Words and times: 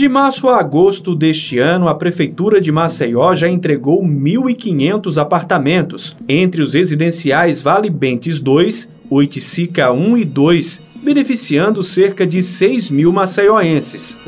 De 0.00 0.08
março 0.08 0.48
a 0.48 0.58
agosto 0.58 1.14
deste 1.14 1.58
ano, 1.58 1.86
a 1.86 1.94
Prefeitura 1.94 2.58
de 2.58 2.72
Maceió 2.72 3.34
já 3.34 3.50
entregou 3.50 4.02
1.500 4.02 5.20
apartamentos, 5.20 6.16
entre 6.26 6.62
os 6.62 6.72
residenciais 6.72 7.60
Vale 7.60 7.90
Bentes 7.90 8.40
2, 8.40 8.88
Oiticica 9.10 9.92
1 9.92 10.16
e 10.16 10.24
2, 10.24 10.82
beneficiando 11.02 11.82
cerca 11.82 12.26
de 12.26 12.40
6 12.40 12.88
mil 12.88 13.12
maceioenses. 13.12 14.18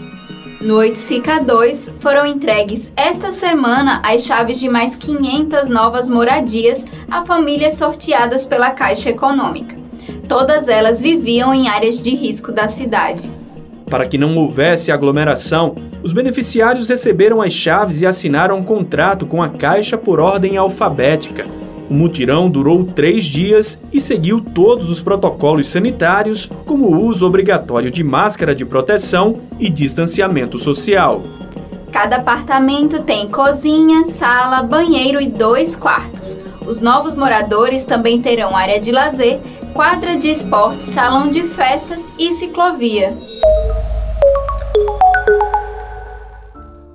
No 0.61 0.75
Oiticica 0.75 1.41
2, 1.41 1.95
foram 2.01 2.27
entregues 2.27 2.93
esta 2.95 3.33
semana 3.33 4.03
as 4.05 4.27
chaves 4.27 4.61
de 4.61 4.69
mais 4.69 4.95
500 4.95 5.71
novas 5.71 6.07
moradias 6.07 6.85
a 7.11 7.25
famílias 7.25 7.79
sorteadas 7.79 8.45
pela 8.45 8.73
Caixa 8.73 9.09
Econômica. 9.09 9.75
Todas 10.29 10.69
elas 10.69 11.01
viviam 11.01 11.55
em 11.55 11.67
áreas 11.67 12.05
de 12.05 12.11
risco 12.11 12.53
da 12.53 12.69
cidade. 12.69 13.42
Para 13.93 14.07
que 14.07 14.17
não 14.17 14.39
houvesse 14.39 14.91
aglomeração, 14.91 15.75
os 16.03 16.15
beneficiários 16.15 16.89
receberam 16.89 17.43
as 17.43 17.53
chaves 17.53 18.01
e 18.01 18.07
assinaram 18.07 18.57
um 18.57 18.65
contrato 18.65 19.27
com 19.27 19.43
a 19.43 19.51
Caixa 19.51 19.99
por 19.99 20.19
ordem 20.19 20.57
alfabética. 20.57 21.45
O 21.91 21.93
mutirão 21.93 22.49
durou 22.49 22.85
três 22.85 23.27
dias 23.27 23.79
e 23.93 24.01
seguiu 24.01 24.41
todos 24.41 24.89
os 24.89 25.03
protocolos 25.03 25.69
sanitários, 25.69 26.49
como 26.65 26.87
o 26.87 27.05
uso 27.05 27.27
obrigatório 27.27 27.91
de 27.91 28.03
máscara 28.03 28.55
de 28.55 28.65
proteção 28.65 29.41
e 29.61 29.69
distanciamento 29.69 30.59
social. 30.59 31.21
Cada 31.93 32.17
apartamento 32.17 33.03
tem 33.03 33.29
cozinha, 33.29 34.07
sala, 34.07 34.63
banheiro 34.63 35.21
e 35.21 35.29
dois 35.29 35.77
quartos. 35.77 36.41
Os 36.67 36.81
novos 36.81 37.15
moradores 37.15 37.85
também 37.85 38.23
terão 38.23 38.57
área 38.57 38.81
de 38.81 38.91
lazer, 38.91 39.39
quadra 39.75 40.17
de 40.17 40.31
esportes, 40.31 40.87
salão 40.87 41.29
de 41.29 41.43
festas 41.43 42.01
e 42.19 42.33
ciclovia. 42.33 43.15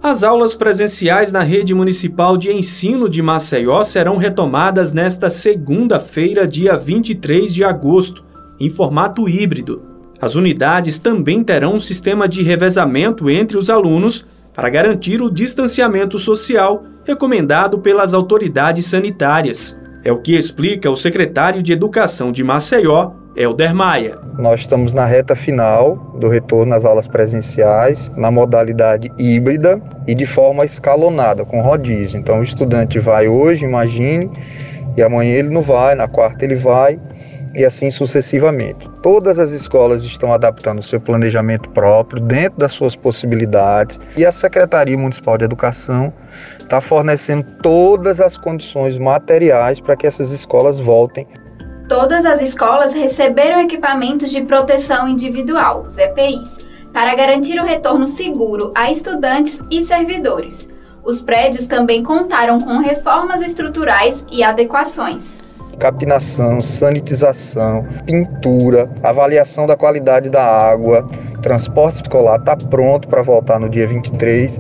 As 0.10 0.24
aulas 0.24 0.56
presenciais 0.56 1.34
na 1.34 1.42
rede 1.42 1.76
municipal 1.76 2.38
de 2.38 2.50
ensino 2.50 3.10
de 3.10 3.22
Maceió 3.22 3.84
serão 3.84 4.16
retomadas 4.16 4.94
nesta 4.94 5.30
segunda-feira, 5.30 6.48
dia 6.48 6.78
23 6.78 7.54
de 7.54 7.62
agosto, 7.62 8.24
em 8.58 8.70
formato 8.70 9.28
híbrido. 9.28 9.82
As 10.22 10.36
unidades 10.36 10.98
também 10.98 11.44
terão 11.44 11.74
um 11.74 11.80
sistema 11.82 12.26
de 12.26 12.42
revezamento 12.42 13.30
entre 13.30 13.58
os 13.58 13.70
alunos 13.70 14.26
para 14.54 14.70
garantir 14.70 15.22
o 15.22 15.30
distanciamento 15.30 16.18
social 16.18 16.86
recomendado 17.04 17.78
pelas 17.80 18.14
autoridades 18.14 18.86
sanitárias. 18.86 19.78
É 20.06 20.12
o 20.12 20.22
que 20.22 20.38
explica 20.38 20.90
o 20.90 20.96
secretário 20.96 21.62
de 21.62 21.74
Educação 21.74 22.32
de 22.32 22.46
Maceió, 22.46 23.10
Helder 23.40 23.72
Maia. 23.76 24.18
Nós 24.40 24.62
estamos 24.62 24.94
na 24.94 25.06
reta 25.06 25.36
final 25.36 25.96
do 26.20 26.28
retorno 26.28 26.74
às 26.74 26.84
aulas 26.84 27.06
presenciais, 27.06 28.10
na 28.18 28.32
modalidade 28.32 29.12
híbrida 29.16 29.80
e 30.08 30.16
de 30.16 30.26
forma 30.26 30.66
escalonada, 30.66 31.46
com 31.46 31.62
rodízio. 31.62 32.20
Então 32.20 32.40
o 32.40 32.44
estudante 32.44 32.98
vai 32.98 33.28
hoje, 33.28 33.64
imagine, 33.64 34.32
e 34.98 35.04
amanhã 35.04 35.36
ele 35.36 35.50
não 35.50 35.62
vai, 35.62 35.94
na 35.94 36.08
quarta 36.08 36.46
ele 36.46 36.56
vai, 36.56 37.00
e 37.54 37.64
assim 37.64 37.92
sucessivamente. 37.92 38.90
Todas 39.04 39.38
as 39.38 39.52
escolas 39.52 40.02
estão 40.02 40.34
adaptando 40.34 40.80
o 40.80 40.84
seu 40.84 41.00
planejamento 41.00 41.70
próprio 41.70 42.20
dentro 42.20 42.58
das 42.58 42.72
suas 42.72 42.96
possibilidades 42.96 44.00
e 44.18 44.26
a 44.26 44.32
Secretaria 44.32 44.98
Municipal 44.98 45.38
de 45.38 45.46
Educação 45.46 46.12
está 46.58 46.82
fornecendo 46.82 47.46
todas 47.62 48.20
as 48.20 48.36
condições 48.36 48.98
materiais 48.98 49.80
para 49.80 49.96
que 49.96 50.08
essas 50.08 50.32
escolas 50.32 50.80
voltem 50.80 51.24
Todas 51.88 52.26
as 52.26 52.42
escolas 52.42 52.94
receberam 52.94 53.62
equipamentos 53.62 54.30
de 54.30 54.42
proteção 54.42 55.08
individual, 55.08 55.86
os 55.88 55.98
EPIs, 55.98 56.58
para 56.92 57.16
garantir 57.16 57.58
o 57.60 57.64
retorno 57.64 58.06
seguro 58.06 58.74
a 58.76 58.92
estudantes 58.92 59.64
e 59.72 59.82
servidores. 59.82 60.68
Os 61.02 61.22
prédios 61.22 61.66
também 61.66 62.04
contaram 62.04 62.60
com 62.60 62.80
reformas 62.80 63.42
estruturais 63.42 64.26
e 64.30 64.44
adequações. 64.44 65.42
Capinação, 65.80 66.60
sanitização, 66.60 67.88
pintura, 68.06 68.90
avaliação 69.02 69.66
da 69.66 69.78
qualidade 69.78 70.30
da 70.30 70.44
água, 70.44 71.08
transporte 71.42 72.02
escolar 72.02 72.40
está 72.40 72.58
pronto 72.58 73.08
para 73.08 73.22
voltar 73.22 73.60
no 73.60 73.70
dia 73.70 73.88
23 73.88 74.58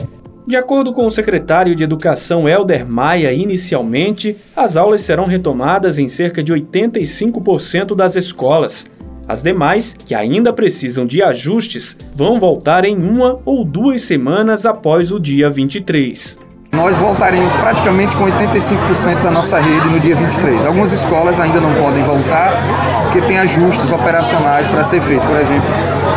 de 0.47 0.56
acordo 0.56 0.94
com 0.94 1.06
o 1.06 1.12
secretário 1.12 1.75
de 1.75 1.84
Educação 1.84 2.47
Helder 2.47 2.88
Maia, 2.88 3.34
inicialmente, 3.34 4.38
as 4.56 4.78
aulas 4.78 5.02
serão 5.02 5.25
retomadas 5.25 6.00
em 6.00 6.08
cerca 6.08 6.41
de 6.41 6.53
85% 6.53 7.94
das 7.94 8.16
escolas. 8.16 8.90
As 9.28 9.44
demais, 9.44 9.94
que 9.94 10.16
ainda 10.16 10.53
precisam 10.53 11.06
de 11.06 11.22
ajustes, 11.22 11.97
vão 12.16 12.40
voltar 12.40 12.85
em 12.85 12.96
uma 12.96 13.41
ou 13.44 13.66
duas 13.66 14.03
semanas 14.03 14.66
após 14.66 15.12
o 15.12 15.19
dia 15.19 15.50
23. 15.50 16.40
Nós 16.72 16.97
voltaremos 16.97 17.53
praticamente 17.58 18.16
com 18.16 18.24
85% 18.24 19.24
da 19.24 19.31
nossa 19.31 19.59
rede 19.59 19.90
no 19.90 20.00
dia 20.00 20.16
23. 20.16 20.64
Algumas 20.66 20.94
escolas 20.94 21.41
ainda 21.41 21.59
não 21.59 21.74
podem 21.74 22.03
voltar 22.03 22.53
porque 23.03 23.22
tem 23.22 23.38
ajustes 23.38 23.91
operacionais 23.91 24.68
para 24.69 24.81
ser 24.84 25.02
feito. 25.02 25.25
Por 25.28 25.38
exemplo, 25.38 25.68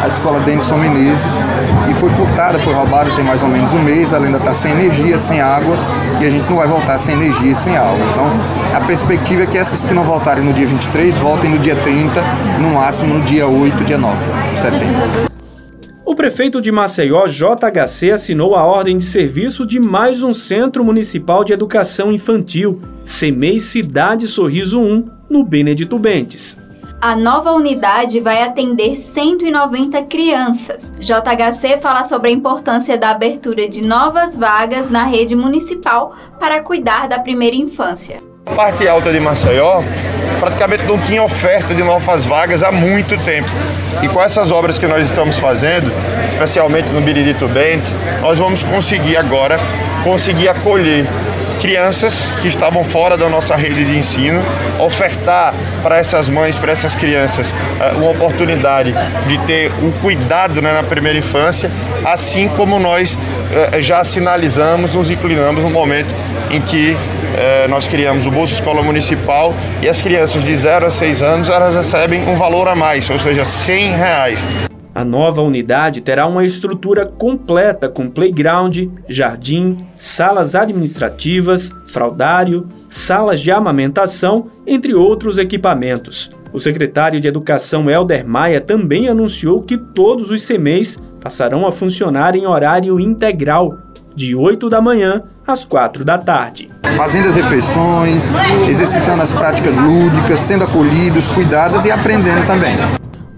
a 0.02 0.08
escola 0.08 0.40
Denison 0.40 0.76
Menezes, 0.76 1.44
que 1.86 1.94
foi 1.94 2.10
furtada, 2.10 2.58
foi 2.58 2.72
roubada 2.72 3.10
tem 3.14 3.24
mais 3.24 3.42
ou 3.42 3.48
menos 3.48 3.72
um 3.72 3.82
mês, 3.82 4.12
ela 4.12 4.24
ainda 4.24 4.38
está 4.38 4.54
sem 4.54 4.72
energia, 4.72 5.18
sem 5.18 5.40
água, 5.40 5.76
e 6.20 6.26
a 6.26 6.30
gente 6.30 6.48
não 6.48 6.56
vai 6.56 6.66
voltar 6.66 6.98
sem 6.98 7.14
energia 7.14 7.52
e 7.52 7.54
sem 7.54 7.76
água. 7.76 7.98
Então, 8.12 8.30
a 8.76 8.80
perspectiva 8.86 9.42
é 9.42 9.46
que 9.46 9.58
essas 9.58 9.84
que 9.84 9.92
não 9.92 10.04
voltarem 10.04 10.44
no 10.44 10.52
dia 10.52 10.66
23 10.66 11.18
voltem 11.18 11.50
no 11.50 11.58
dia 11.58 11.76
30, 11.76 12.22
no 12.60 12.70
máximo 12.74 13.14
no 13.14 13.24
dia 13.24 13.46
8, 13.46 13.84
dia 13.84 13.98
9 13.98 14.16
de 14.52 14.60
setembro. 14.60 15.30
O 16.04 16.14
prefeito 16.14 16.60
de 16.60 16.72
Maceió, 16.72 17.26
JHC, 17.26 18.10
assinou 18.10 18.56
a 18.56 18.64
ordem 18.64 18.98
de 18.98 19.06
serviço 19.06 19.64
de 19.64 19.78
mais 19.78 20.22
um 20.22 20.34
Centro 20.34 20.84
Municipal 20.84 21.44
de 21.44 21.52
Educação 21.52 22.10
Infantil, 22.10 22.82
CEMEI 23.06 23.60
Cidade 23.60 24.26
Sorriso 24.26 24.80
1, 24.80 25.06
no 25.30 25.44
Benedito 25.44 25.98
Bentes. 25.98 26.58
A 27.02 27.16
nova 27.16 27.52
unidade 27.52 28.20
vai 28.20 28.42
atender 28.42 28.98
190 28.98 30.02
crianças. 30.02 30.92
JHC 30.98 31.78
fala 31.80 32.04
sobre 32.04 32.28
a 32.28 32.30
importância 32.30 32.98
da 32.98 33.08
abertura 33.08 33.66
de 33.70 33.82
novas 33.82 34.36
vagas 34.36 34.90
na 34.90 35.04
rede 35.04 35.34
municipal 35.34 36.14
para 36.38 36.60
cuidar 36.60 37.08
da 37.08 37.18
primeira 37.18 37.56
infância. 37.56 38.18
A 38.44 38.50
parte 38.50 38.86
alta 38.86 39.10
de 39.10 39.18
Maceió 39.18 39.82
praticamente 40.40 40.82
não 40.82 40.98
tinha 40.98 41.22
oferta 41.22 41.74
de 41.74 41.82
novas 41.82 42.26
vagas 42.26 42.62
há 42.62 42.70
muito 42.70 43.16
tempo. 43.24 43.48
E 44.02 44.08
com 44.08 44.20
essas 44.20 44.52
obras 44.52 44.78
que 44.78 44.86
nós 44.86 45.06
estamos 45.06 45.38
fazendo, 45.38 45.90
especialmente 46.28 46.90
no 46.90 47.00
Biridito 47.00 47.48
Bentes, 47.48 47.96
nós 48.20 48.38
vamos 48.38 48.62
conseguir 48.62 49.16
agora 49.16 49.58
conseguir 50.04 50.48
acolher 50.48 51.06
crianças 51.60 52.32
que 52.41 52.48
estavam 52.48 52.82
fora 52.82 53.16
da 53.16 53.28
nossa 53.28 53.54
rede 53.54 53.84
de 53.84 53.97
ensino, 53.97 54.43
ofertar 54.78 55.54
para 55.82 55.98
essas 55.98 56.28
mães, 56.28 56.56
para 56.56 56.72
essas 56.72 56.94
crianças, 56.94 57.54
eh, 57.81 57.93
uma 57.97 58.10
oportunidade 58.10 58.94
de 59.28 59.38
ter 59.47 59.71
um 59.82 59.93
cuidado 59.93 60.60
né, 60.62 60.72
na 60.72 60.82
primeira 60.82 61.19
infância, 61.19 61.71
assim 62.04 62.48
como 62.48 62.78
nós 62.78 63.16
eh, 63.53 63.82
já 63.82 64.03
sinalizamos, 64.03 64.94
nos 64.94 65.10
inclinamos 65.10 65.62
no 65.62 65.71
momento 65.71 66.15
em 66.50 66.60
que 66.60 66.97
eh, 67.37 67.66
nós 67.69 67.87
criamos 67.87 68.27
o 68.27 68.31
Bolsa 68.31 68.54
Escola 68.54 68.82
Municipal 68.82 69.54
e 69.82 69.88
as 69.88 70.00
crianças 70.00 70.42
de 70.42 70.56
0 70.56 70.87
a 70.87 70.91
6 70.91 71.22
anos 71.22 71.50
elas 71.50 71.75
recebem 71.75 72.27
um 72.28 72.37
valor 72.37 72.69
a 72.69 72.75
mais, 72.75 73.09
ou 73.10 73.19
seja, 73.19 73.44
100 73.44 73.92
reais. 73.92 74.69
A 75.00 75.04
nova 75.04 75.40
unidade 75.40 76.02
terá 76.02 76.26
uma 76.26 76.44
estrutura 76.44 77.06
completa 77.06 77.88
com 77.88 78.10
playground, 78.10 78.80
jardim, 79.08 79.78
salas 79.96 80.54
administrativas, 80.54 81.70
fraudário, 81.86 82.68
salas 82.90 83.40
de 83.40 83.50
amamentação, 83.50 84.44
entre 84.66 84.94
outros 84.94 85.38
equipamentos. 85.38 86.30
O 86.52 86.58
secretário 86.58 87.18
de 87.18 87.26
Educação 87.26 87.88
Helder 87.88 88.28
Maia 88.28 88.60
também 88.60 89.08
anunciou 89.08 89.62
que 89.62 89.78
todos 89.78 90.30
os 90.30 90.47
CMEs 90.47 90.98
passarão 91.18 91.66
a 91.66 91.72
funcionar 91.72 92.36
em 92.36 92.46
horário 92.46 93.00
integral, 93.00 93.78
de 94.14 94.34
8 94.36 94.68
da 94.68 94.82
manhã 94.82 95.22
às 95.46 95.64
4 95.64 96.04
da 96.04 96.18
tarde. 96.18 96.68
Fazendo 96.94 97.26
as 97.26 97.36
refeições, 97.36 98.30
exercitando 98.68 99.22
as 99.22 99.32
práticas 99.32 99.78
lúdicas, 99.78 100.41
sendo 100.41 100.64
acolhidos, 100.64 101.30
cuidados 101.30 101.86
e 101.86 101.91
aprendendo 101.91 102.46
também. 102.46 102.76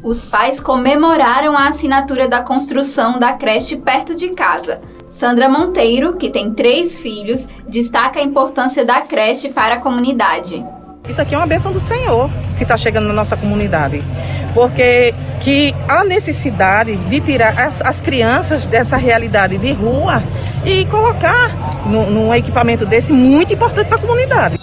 Os 0.03 0.27
pais 0.27 0.59
comemoraram 0.59 1.57
a 1.57 1.69
assinatura 1.69 2.27
da 2.27 2.43
construção 2.43 3.21
da 3.21 3.35
creche 3.35 3.77
perto 3.77 4.17
de 4.17 4.31
casa. 4.31 4.81
Sandra 5.07 5.49
Monteiro, 5.49 6.17
que 6.17 6.29
tem 6.29 6.53
três 6.53 6.99
filhos, 6.99 7.47
destaca 7.69 8.19
a 8.19 8.23
importância 8.23 8.85
da 8.85 9.03
creche 9.03 9.51
para 9.51 9.77
a 9.77 9.79
comunidade. 9.79 10.67
Isso 11.09 11.21
aqui 11.21 11.37
é 11.37 11.39
uma 11.39 11.47
bênção 11.47 11.71
do 11.71 11.79
Senhor 11.79 12.29
que 12.57 12.65
está 12.65 12.77
chegando 12.77 13.07
na 13.07 13.13
nossa 13.13 13.37
comunidade, 13.37 14.03
porque 14.53 15.15
que 15.41 15.73
há 15.89 16.03
necessidade 16.03 16.97
de 16.97 17.21
tirar 17.21 17.55
as, 17.61 17.81
as 17.81 18.01
crianças 18.01 18.67
dessa 18.67 18.97
realidade 18.97 19.57
de 19.57 19.73
rua 19.73 20.21
e 20.65 20.85
colocar 20.87 21.87
num 21.87 22.35
equipamento 22.35 22.85
desse 22.85 23.13
muito 23.13 23.55
importante 23.55 23.87
para 23.87 23.99
a 23.99 24.01
comunidade. 24.01 24.59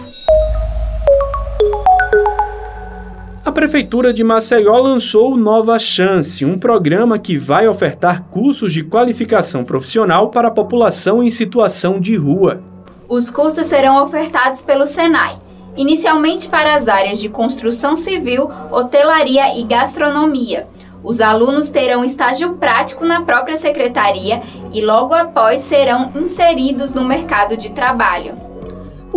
A 3.58 3.60
Prefeitura 3.60 4.14
de 4.14 4.24
Maceió 4.24 4.78
lançou 4.78 5.36
Nova 5.36 5.80
Chance, 5.80 6.46
um 6.46 6.60
programa 6.60 7.18
que 7.18 7.40
vai 7.40 7.68
ofertar 7.68 8.26
cursos 8.26 8.72
de 8.72 8.84
qualificação 8.84 9.64
profissional 9.64 10.30
para 10.30 10.50
a 10.50 10.52
população 10.52 11.24
em 11.24 11.32
situação 11.32 12.00
de 12.00 12.16
rua. 12.16 12.62
Os 13.10 13.32
cursos 13.32 13.66
serão 13.66 14.04
ofertados 14.04 14.62
pelo 14.62 14.86
Senai, 14.86 15.38
inicialmente 15.76 16.48
para 16.48 16.76
as 16.76 16.88
áreas 16.88 17.20
de 17.20 17.30
construção 17.30 17.98
civil, 17.98 18.48
hotelaria 18.72 19.60
e 19.60 19.64
gastronomia, 19.64 20.68
os 21.04 21.20
alunos 21.20 21.72
terão 21.72 22.06
estágio 22.06 22.58
prático 22.58 23.04
na 23.06 23.24
própria 23.24 23.58
secretaria 23.58 24.40
e 24.72 24.86
logo 24.86 25.16
após 25.16 25.62
serão 25.62 26.12
inseridos 26.14 26.94
no 26.94 27.04
mercado 27.04 27.58
de 27.58 27.72
trabalho. 27.72 28.47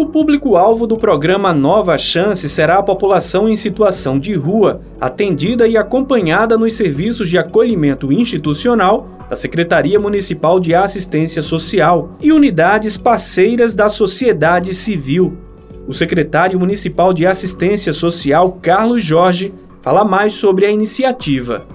O 0.01 0.07
público-alvo 0.07 0.87
do 0.87 0.97
programa 0.97 1.53
Nova 1.53 1.99
Chance 1.99 2.49
será 2.49 2.79
a 2.79 2.83
população 2.83 3.47
em 3.47 3.55
situação 3.55 4.19
de 4.19 4.33
rua, 4.33 4.81
atendida 4.99 5.69
e 5.69 5.77
acompanhada 5.77 6.57
nos 6.57 6.73
serviços 6.73 7.29
de 7.29 7.37
acolhimento 7.37 8.11
institucional 8.11 9.07
da 9.29 9.37
Secretaria 9.37 10.01
Municipal 10.01 10.59
de 10.59 10.75
Assistência 10.75 11.43
Social 11.43 12.13
e 12.19 12.33
unidades 12.33 12.97
parceiras 12.97 13.75
da 13.75 13.91
sociedade 13.91 14.73
civil. 14.73 15.37
O 15.87 15.93
secretário 15.93 16.59
municipal 16.59 17.13
de 17.13 17.27
Assistência 17.27 17.93
Social, 17.93 18.53
Carlos 18.63 19.05
Jorge, 19.05 19.53
fala 19.83 20.03
mais 20.03 20.33
sobre 20.33 20.65
a 20.65 20.71
iniciativa 20.71 21.67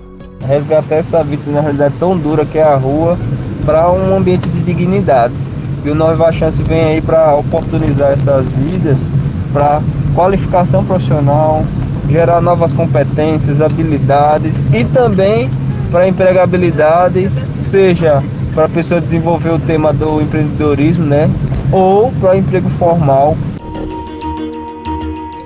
resgatar 0.47 0.95
essa 0.95 1.23
vida 1.23 1.43
na 1.51 1.61
realidade 1.61 1.95
tão 1.99 2.17
dura 2.17 2.43
que 2.43 2.57
é 2.57 2.63
a 2.63 2.75
rua 2.75 3.17
para 3.65 3.91
um 3.91 4.17
ambiente 4.17 4.47
de 4.49 4.61
dignidade. 4.61 5.44
E 5.85 5.89
o 5.91 5.93
Nova 5.93 6.31
Chance 6.31 6.63
vem 6.63 6.83
aí 6.83 7.01
para 7.01 7.35
oportunizar 7.35 8.11
essas 8.11 8.47
vidas 8.47 9.11
para 9.53 9.83
qualificação 10.15 10.83
profissional, 10.83 11.63
gerar 12.09 12.41
novas 12.41 12.73
competências, 12.73 13.61
habilidades 13.61 14.63
e 14.73 14.83
também 14.83 15.47
para 15.91 16.07
empregabilidade, 16.07 17.29
seja 17.59 18.23
para 18.55 18.65
a 18.65 18.69
pessoa 18.69 18.99
desenvolver 18.99 19.51
o 19.51 19.59
tema 19.59 19.93
do 19.93 20.19
empreendedorismo, 20.21 21.05
né? 21.05 21.29
Ou 21.71 22.11
para 22.19 22.35
emprego 22.35 22.67
formal. 22.71 23.37